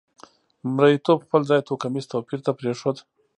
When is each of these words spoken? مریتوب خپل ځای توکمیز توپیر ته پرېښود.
مریتوب 0.75 1.19
خپل 1.25 1.41
ځای 1.49 1.61
توکمیز 1.69 2.05
توپیر 2.11 2.39
ته 2.45 2.51
پرېښود. 2.59 2.97